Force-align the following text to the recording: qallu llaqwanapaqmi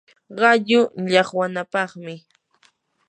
qallu 0.37 0.79
llaqwanapaqmi 1.11 2.15